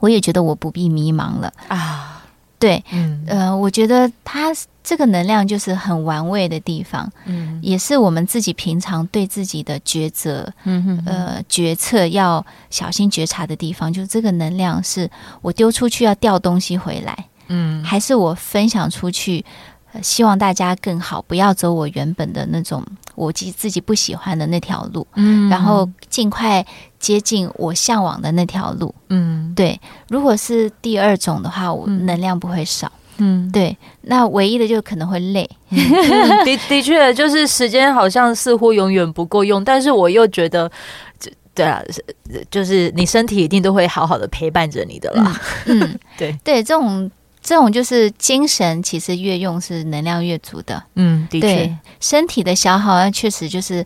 [0.00, 2.21] 我也觉得我不必迷茫了啊。
[2.62, 4.52] 对，嗯，呃，我觉得他
[4.84, 19.44] 这个能量就是很玩味的地方，嗯，也是我们自己平常对自己的抉择，嗯哼，呃，决策要小心觉察的地方，就是这个能量是我丢出去要掉东西回来，嗯，还是我分享出去，
[20.00, 26.64] 希望大家更好，不要走我原本的那种我自自己不喜欢的那条路，嗯，然后尽快。
[27.02, 29.76] 接近我向往的那条路，嗯，对。
[30.08, 33.76] 如果是第二种的话，我能量不会少，嗯，对。
[34.02, 35.80] 那唯一的就可能会累，嗯、
[36.44, 40.70] 的的确就是时间好像似乎永远不够用，但是我又觉得，
[41.52, 41.82] 对啊，
[42.48, 45.98] 就是你身体一定都会好好的陪伴着你的啦，嗯，嗯。
[46.16, 46.38] 对。
[46.44, 47.10] 对，这种
[47.42, 53.84] 这种就是精神，其实越用是能量越足的，嗯，的确，身体的消耗确实就是。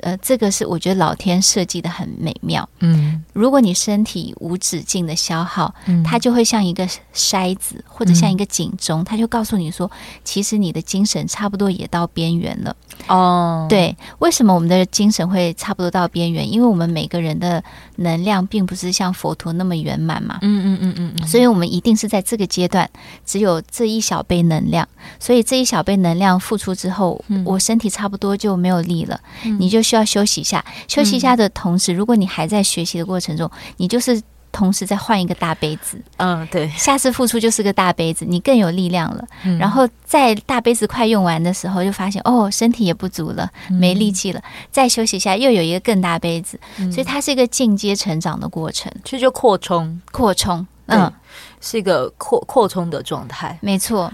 [0.00, 2.68] 呃，这个是我觉得老天设计的很美妙。
[2.78, 9.90] 嗯，如果你身体无止境的消耗，嗯，它就会像一个筛子，或者像一个警钟，它就告诉你说，
[10.22, 12.76] 其实你的精神差不多也到边缘了。
[13.06, 16.50] 哦，对，为什么我们的精神会差不多到边缘？
[16.50, 17.62] 因为我们每个人的
[17.96, 20.38] 能量并不是像佛陀那么圆满嘛。
[20.42, 22.88] 嗯嗯嗯嗯嗯，所以我们一定是在这个阶段
[23.24, 24.86] 只有这一小杯能量，
[25.18, 29.18] 所以这一小杯能量付出之后，我身体差不多就没有力了，
[29.58, 29.82] 你就。
[29.88, 34.20] 需要休息一下，休息一下的同时，嗯、如果你还在学习的过程中，你就是
[34.58, 35.96] 同时再换一个大杯子。
[36.16, 39.24] 嗯，对，下次付出就是个大杯子，你更有力量了。
[39.44, 46.58] 嗯、然后在大杯子快用完的时候，就发现哦，身体也不足了，没力气了，嗯、再休息一下，又有一个更大杯子。
[46.78, 51.12] 嗯、所以它是一个进阶成长的过程，其实就扩充，扩充，嗯，
[51.60, 53.56] 是一个扩扩充的状态。
[53.60, 54.12] 没错。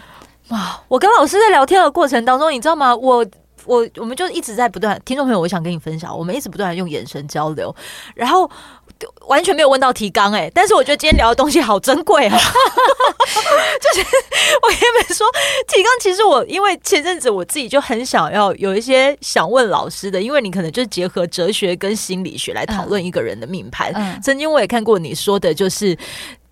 [0.49, 2.95] 哇，我跟老师在聊天的过程当中，你知道吗？
[2.95, 3.27] 我。
[3.67, 7.75] 我我们就一直在不断，听众朋友，我想跟你分享，我们一直不断的用眼神交流，
[8.15, 8.51] 然后
[9.27, 12.37] 完全没有问到提纲哎，但是我觉得今天聊的东西好珍贵啊，
[13.81, 14.07] 就是
[14.63, 15.27] 我跟你们说，
[15.69, 25.97] 提纲其实我因为前阵子我自己就很想要有一些想问老师的，因为你可能就是结合哲学跟心理学来讨论一个人的命盘，嗯嗯、曾经我也看过你说的，就是。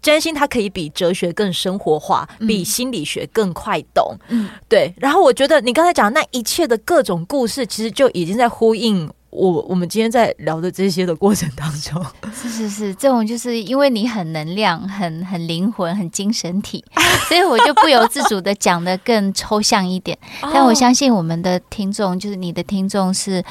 [0.02, 4.12] 占星它可以比哲学更生活化，嗯、比心理学更快懂。
[4.30, 4.92] 嗯，对。
[4.96, 9.08] 然后我觉得你刚才讲的那一切的各种故事，其实就已经在呼应。
[9.32, 16.84] 我我们今天在聊的这些的过程当中， 是是是，这种就是因为你很能量、很很灵魂、很精神体，
[17.28, 20.16] 所以我就不由自主的讲的更抽象一点。
[20.42, 23.42] 但我相信我们的听众，就是你的听众，是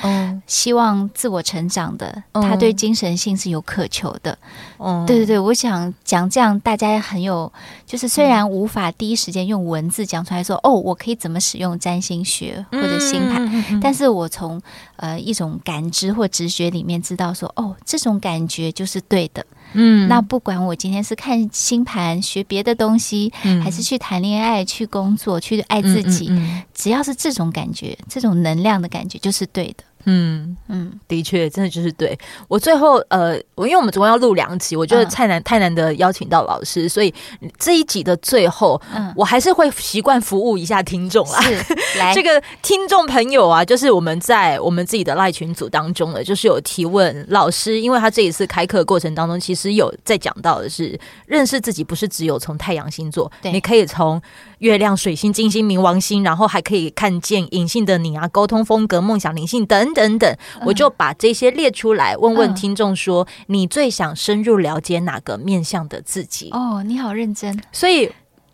[0.45, 4.37] 希望自我成长的，他对精神性是有渴求的。
[4.77, 7.51] 嗯，对对对，我想讲这样，大家很有，
[7.87, 14.61] 就是虽然无法第一时间用文字讲出来说，哦，我可以怎么使用占星学或者星盘，但是我从
[14.97, 19.45] 呃一种感感知或直觉里面知道说，哦，这种感觉就是对的。
[19.73, 29.83] 嗯，那不管我今天是看星盘、学别的东西，嗯、还是去谈恋爱、去工作、去爱自己，嗯嗯嗯、只要是这种感觉、这种能量的感觉，就是对的。
[30.05, 32.17] 嗯嗯，的确，真的就是对。
[32.47, 37.13] 我最后呃，我因为我们总共要录两集，我觉得太难、嗯、太难得邀请到老师，所以
[37.57, 41.41] 这一集的最后，嗯，我还是会习惯服务一下听众啦。
[41.41, 54.21] 是， 来这个听众朋友啊，就是我们在我们自己的赖群组当中呢，就是有提问老师，因为他这一次开课过程当中，其实有在讲到的是认识自己，不是只有从太阳星座，对，你可以从。
[54.61, 66.49] 月亮、水星、金星、冥王星，然后还可以看见隐性的你啊，沟通风格、梦想、灵性等等等，我就把这些列出来，问问听众说，你最想深入了解哪个面向的自己？
[66.51, 67.59] 哦，你好认真。
[67.71, 68.11] 所以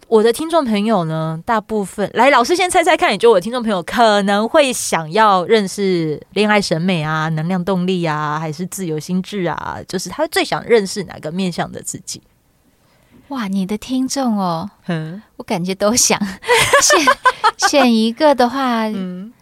[0.07, 9.79] 我的听众朋友呢，大部分来，老师先猜猜看，你觉得我的听众朋友可能会想要认识恋爱审美啊、能量动力啊，还是自由心智啊？
[9.85, 12.21] 就是他最想认识哪个面向的自己？
[13.29, 16.19] 哇，你的听众哦，嗯，我感觉都想。
[16.81, 19.33] 选选一个的话，嗯，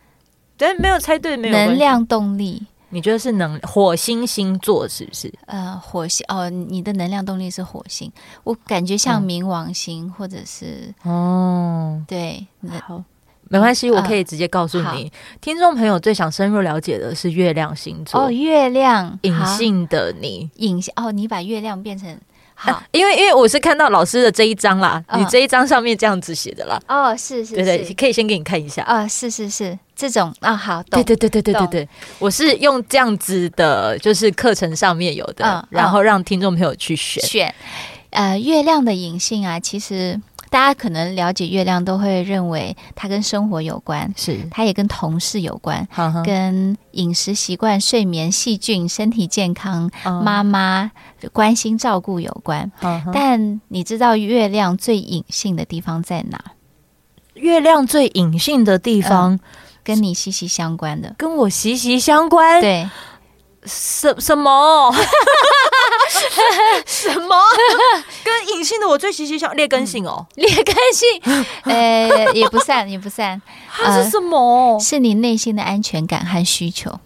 [0.58, 5.32] 但没有猜对，没有能量动力，你觉得是能火星星座是不是？
[5.46, 8.12] 呃，火星哦，你的能量动力是火星，
[8.44, 12.48] 我感觉像冥王星，嗯、或者是哦，对，
[12.88, 13.04] 好，
[13.50, 18.22] 没关系，我可以直接告诉你，呃、听众朋友最想深入了解的是月亮星座。
[18.22, 22.18] 哦，月亮隐性的你，隐性哦，你把月亮变成。
[22.56, 26.80] 好、啊，因为因为我是看到老师的这一张啦，哦、你这一张上面这样子写的啦。
[26.88, 28.82] 哦，是是，是，对对，可以先给你看一下。
[28.88, 37.54] 哦，是是是，这种啊、哦，好，对对对对对对对，我是用这样子的，就是课程上面有的，嗯、然后让听众朋友去选选。
[38.12, 40.20] 呃，月亮的隐性啊，其实。
[40.50, 50.92] 大家可能了解月亮，都会认为它跟生活有关，是它也跟同事有关，呵呵跟饮食习惯、睡眠、细菌、身体健康、哦、妈妈
[51.34, 52.72] 关心照顾有关。
[53.14, 56.40] 但你知道月亮最隐性的地方在哪？
[57.34, 59.40] 月亮最隐性的地方、呃、
[59.84, 62.62] 跟你息息相关的，跟我息息相关。
[62.62, 62.90] 对，
[63.66, 64.94] 什什么？
[66.86, 67.36] 什么？
[68.24, 73.42] 跟隐性的我最息息相劣根性哦，劣根性， 呃，也不算，也不算。
[73.70, 74.74] 它是什么？
[74.76, 77.00] 呃，是你内心的安全感和需求哦。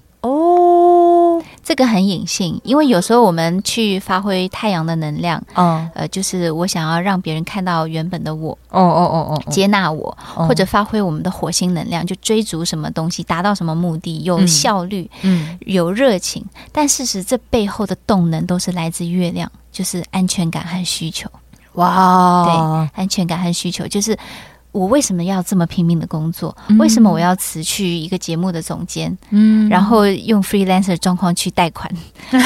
[1.69, 16.43] 这个很隐性，因为有时候我们去发挥太阳的能量，嗯，呃，就是我想要让别人看到原本的我，哦哦哦哦，接纳我，或者发挥我们的火星能量，就追逐什么东西，达到什么目的，有效率，嗯，有热情。
[16.71, 21.29] 但事实这背后的动能都是来自月亮，就是安全感和需求。
[21.73, 24.17] 哇，对，安全感和需求就是。
[24.71, 26.55] 我为什么要这么拼命的工作？
[26.67, 29.17] 嗯、为什么我要辞去一个节目的总监？
[29.31, 31.91] 嗯，然后用 freelancer 状况去贷款？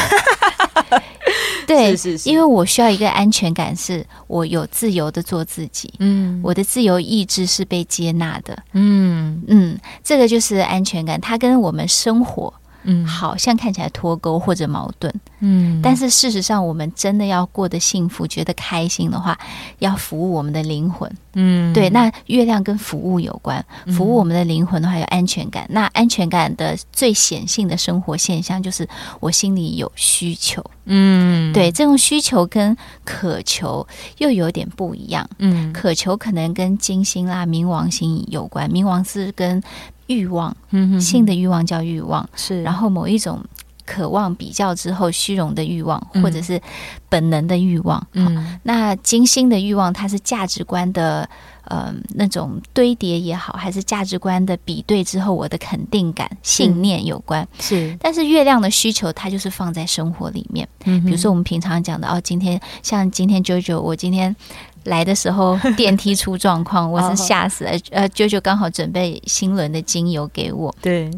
[1.65, 5.93] 对，是是是，因为我需要一个安全感，是我有自由的做自己。
[5.99, 8.57] 嗯，我的自由意志是被接纳的。
[8.73, 19.37] 嗯嗯，这个就是安全感，它跟我们生活嗯，好像看起来脱钩或者矛盾，嗯，但是事实上，我们真的要过得幸福、觉得开心的话，
[19.79, 21.89] 要服务我们的灵魂，嗯，对。
[21.89, 23.63] 那月亮跟服务有关，
[23.95, 25.65] 服务我们的灵魂的话，有安全感。
[25.69, 28.87] 那安全感的最显性的生活现象，就是
[29.19, 31.71] 我心里有需求，嗯，对。
[31.71, 39.61] 这种需求跟渴求又有点不一样，嗯，渴求可能跟金星啦、冥王星有关，冥王是跟。
[40.07, 42.61] 欲望，嗯，性的欲望叫欲望，是。
[42.63, 43.43] 然后某一种
[43.85, 46.61] 渴望比较之后虚荣的欲望，或者是
[47.09, 48.05] 本能的欲望。
[48.13, 51.29] 嗯，那金星的欲望，它是价值观的，
[51.65, 57.47] 呃，那种堆叠也好，还是价值观的比对之后，我的肯定感、信念有关。
[57.59, 57.97] 是。
[57.99, 60.67] 但是月亮的需求，它就是放在生活里面。
[60.85, 64.35] 嗯，比如说我们平常讲的，哦，今天像今天 JoJo，我今天。
[64.83, 67.71] 来的时候 电梯出状况，我是吓死了。
[67.91, 70.73] 呃，舅舅刚好准备新轮的精油给我。
[70.81, 71.09] 对，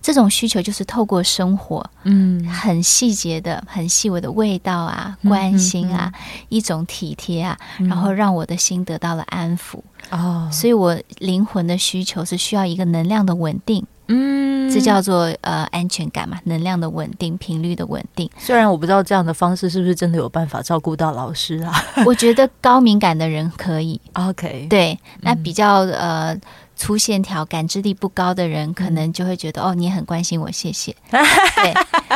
[0.00, 6.12] 这种需求就是透过生活，嗯，很细节的、很细微的味道啊、关心啊、
[6.48, 9.80] 一种体贴啊，然后让我的心得到了安抚。
[10.10, 13.84] 哦，所以我灵魂的需求是需要一个能量的稳定。
[14.08, 18.30] 嗯，这叫做呃安全感嘛，能量的稳定，频率的稳定。
[18.38, 21.72] 虽然我不知道这样的方式是不是真的有办法照顾到老师啊，
[22.04, 24.00] 我觉得高敏感的人可以。
[24.12, 26.36] OK，对，那比较呃。
[26.76, 30.92] 粗线条、感知力不高的人，可能就会觉得、嗯、哦，你很关心我，谢谢。
[31.08, 31.72] 对，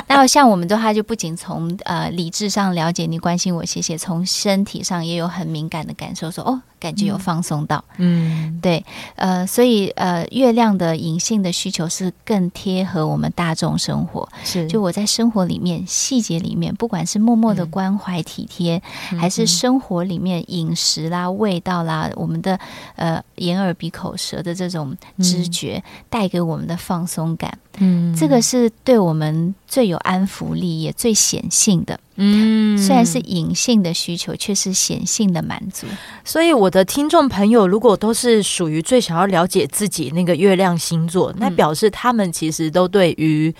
[0.08, 7.84] 那像我们的话，就不仅从呃理智上了解你关心我，谢谢，从身体上也有很敏感的感受，说哦，感觉有放松到。
[7.98, 14.28] 嗯，对，呃，所以呃，月亮的隐性的需求是更贴合我们大众生活。
[14.42, 22.58] 是，就我在生活里面细节里面，不管是默默的关怀体贴，嗯、还是生活里面饮食啦、味道啦，我们的
[22.96, 24.48] 呃眼耳鼻口舌的。
[24.48, 35.86] 的这种知觉带给我们的放松感，嗯，这个是对我们最有安抚力也最显性的，嗯，虽然是隐性的需求，却是显性的满足。
[36.24, 43.54] 所以，我的听众朋友如果都是属于最想要了解自己那个月亮星座，那表示他们其实都对于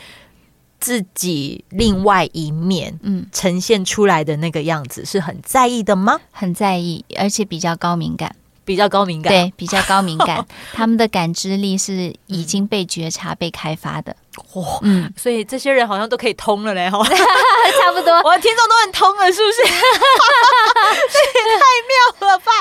[0.80, 6.18] 自己另外一面，嗯，呈现出来的那个样子是很在意的吗？
[6.30, 8.34] 很在意，而且比较高敏感。
[8.64, 14.14] 比较高敏感，对，比较高敏感， 他们的感知力是已经被觉察、被开发的。
[14.54, 19.62] 哇，嗯，所以这些人好像都可以通了嘞，哈， 差不多，我的听众都很通了，是不是？
[21.10, 22.52] 这也太妙了吧！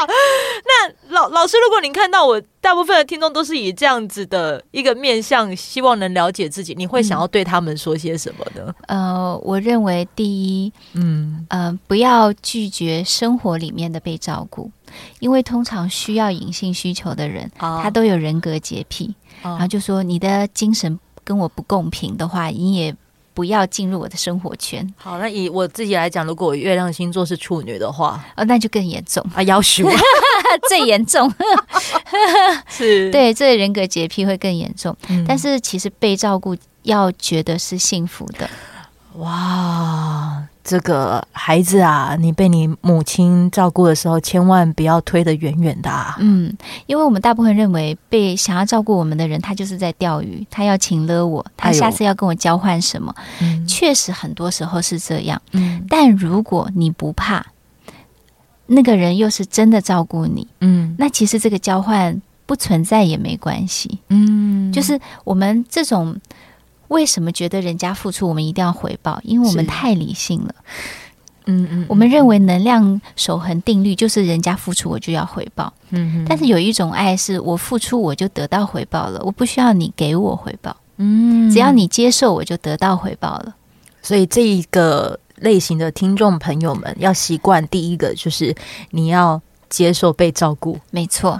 [0.66, 8.74] 那老老师，如果您看到我大部分的听众都是以这样子的一个面向，希望能了解自己，你会想要对他们说些什么呢？
[8.88, 14.72] 嗯、呃，我认为第一，嗯，呃，不要拒绝生活里面的被照顾。
[15.20, 19.14] 因为通常需要隐性需求的人，他都有人格洁癖，
[19.44, 20.98] 然后就说你的精神
[21.28, 22.96] 跟我不公平的话，你也
[23.34, 24.94] 不要进入我的生活圈。
[24.96, 29.86] 好，那以我自己来讲，如果我月亮星座是处女的话，哦，那就更严重啊，要求
[30.70, 31.30] 最严重
[32.70, 34.96] 是， 对，这个人格洁癖会更严重。
[35.28, 38.50] 但是其实被照顾要觉得是幸福的，
[39.18, 40.47] 哇。
[40.68, 46.18] 这个孩子啊，你被你母亲照顾的时候，千万不要推得远远的啊。
[46.20, 46.54] 嗯，
[46.88, 53.16] 因为我们大部分认为，被想要照顾我们的人，他就是在钓鱼，他要请了我，他下次要跟我交换什么。
[53.40, 55.42] 嗯，确实很多时候是这样。
[55.54, 57.46] 嗯，但如果你不怕，
[58.66, 64.00] 那个人又是真的照顾你，嗯，那其实这个交换不存在也没关系。
[64.10, 66.20] 嗯，就是我们这种。
[66.90, 69.20] 为什么觉得人家付出我们一定要回报？
[69.24, 70.56] 因为我们太理性了。
[71.50, 75.72] 嗯嗯，我们认为能量守恒定律就是人家付出我就要回报。
[75.92, 80.76] 嗯，但是有一种爱是我付出我就得到回报了，我不需要你给我回报。
[80.98, 83.56] 嗯，只要你接受我就得到回报了。
[84.02, 88.54] 所以这一个类型的听众朋友们要习惯，第一个就是
[88.92, 90.78] 你要接受被照顾。
[90.92, 91.40] 没错。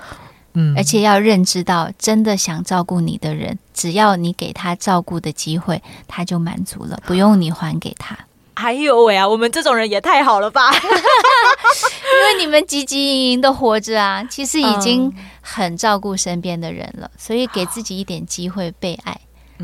[0.76, 8.18] 而且要认知到，真的想照顾你的人，只要你给他照顾的机会，他就满足了，不用你还给他。
[8.56, 10.72] 哎呦喂啊，我们这种人也太好了吧！
[10.74, 19.16] 因为你们汲汲营营的活着啊，其实已经很照顾身边的人了，所以给自己一点机会被爱。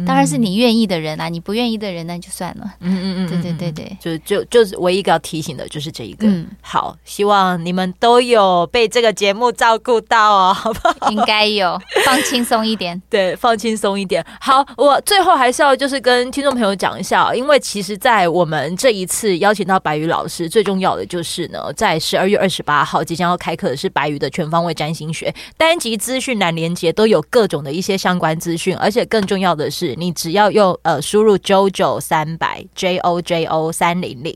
[0.05, 2.73] 当然是你愿意的人啊，你不愿意的人那就算了。
[2.79, 6.27] 嗯嗯嗯，对对对对，就就就是唯一一个要提醒的就是这一个。
[6.27, 11.11] 嗯，好，希望你们都有被这个节目照顾到哦，好不好？
[11.11, 12.99] 应该有，放轻松一点。
[13.07, 14.25] 对，放轻松一点。
[14.41, 29.82] 好，我最后还是要就是跟听众朋友讲一下，因为其实，在我们这一次邀请到白宇老师，最重要的就是呢，在十二月二十八号即将要开课的是白宇的全方位占星学单集资讯栏连接都有各种的一些相关资讯，而且更重要的是。
[29.83, 34.33] 是，你只要用呃输入 JOJO 三百 J O J O 三零零，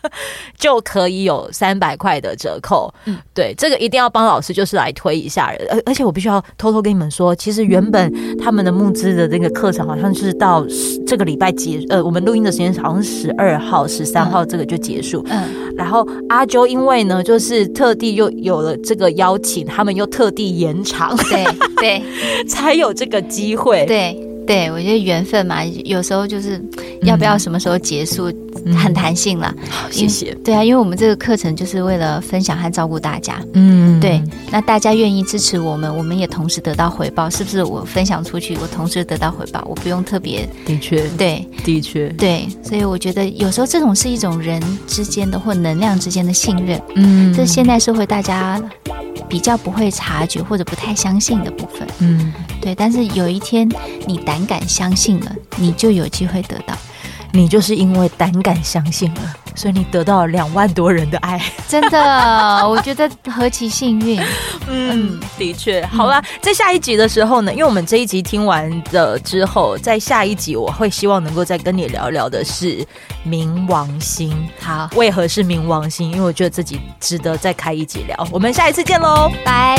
[0.58, 2.92] 就可以有三百块的折扣。
[3.06, 5.54] 嗯，对，这个一定要帮老师就是来推一下。
[5.70, 10.62] 而而且我必须要偷偷跟你们说，其实原本他们的募资的那个课程好像是到
[11.06, 15.24] 这个礼拜结，呃，我们录音的时间好像是十二号、十三号这个就结束。
[15.30, 21.46] 嗯，然后阿啾因为呢，就是特地又有了这个邀请，他们又特地延长，对
[21.76, 22.02] 对，
[22.46, 23.86] 才有这个机会。
[23.86, 24.29] 对。
[24.46, 26.60] 对，我觉得缘分嘛，有时候就是
[27.02, 28.39] 要不要什么时候结束，嗯、
[28.74, 29.54] 很弹性了。
[29.70, 30.34] 好，谢谢。
[30.42, 33.40] 对啊，因为我们这个课程就是为了分享和照顾大家。
[33.52, 34.20] 嗯，对。
[34.50, 37.62] 那大家愿意支持我们，我们也同时得到回报，是不是？
[37.62, 40.48] 我分享出去，我同时得到回报，我不用特别。
[40.66, 42.48] 的确，对，的确，对。
[42.62, 46.80] 所以我觉得有时候这种是一种人之间的或能量之间的信任。
[46.96, 48.60] 嗯，这是现代社会大家
[49.28, 51.86] 比较不会察觉或者不太相信的部分。
[52.00, 52.74] 嗯，对。
[52.74, 53.68] 但是有一天
[54.08, 54.40] 你胆。
[54.40, 56.74] 胆敢相信了，你就有机会得到。
[57.32, 59.20] 你就是因为胆敢相信了，
[59.54, 61.40] 所以你得到了两万多人的爱。
[61.68, 64.20] 真的，我觉得何其幸运。
[64.68, 65.84] 嗯，的确。
[65.86, 72.84] 好了，在下一集的时候呢，因为我们这一集听完了之后，在下一集我会希望能够再跟你聊聊的是
[73.26, 74.36] 冥王星。
[74.60, 76.10] 好，为何是冥王星？
[76.10, 78.28] 因为我觉得自己值得再开一集聊。
[78.30, 79.78] 我们下一次见喽，拜。